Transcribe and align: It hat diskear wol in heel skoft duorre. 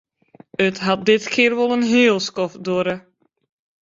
It 0.65 0.77
hat 0.85 0.99
diskear 1.07 1.53
wol 1.57 1.75
in 1.77 1.85
heel 1.93 2.17
skoft 2.29 2.57
duorre. 2.65 2.95